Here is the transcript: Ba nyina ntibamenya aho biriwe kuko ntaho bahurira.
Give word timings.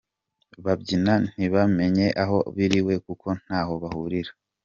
Ba 0.63 0.73
nyina 0.85 1.13
ntibamenya 1.31 2.07
aho 2.23 2.37
biriwe 2.55 2.93
kuko 3.05 3.27
ntaho 3.41 3.73
bahurira. 3.83 4.31